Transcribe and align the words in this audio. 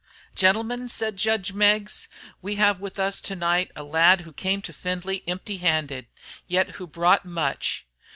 "Gentlemen," 0.33 0.89
said 0.89 1.15
judge 1.15 1.53
Meggs, 1.53 2.07
"we 2.41 2.55
have 2.55 2.79
with 2.79 2.97
us 2.97 3.21
to 3.21 3.35
night 3.35 3.69
a 3.75 3.83
lad 3.83 4.21
who 4.21 4.33
came 4.33 4.63
to 4.63 4.73
Findlay 4.73 5.21
empty 5.27 5.57
handed, 5.57 6.07
yet 6.47 6.77
who 6.77 6.87
brought 6.87 7.23
much. 7.23 7.85